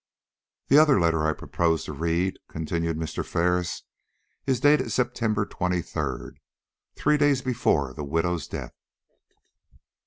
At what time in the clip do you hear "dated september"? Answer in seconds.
4.59-5.45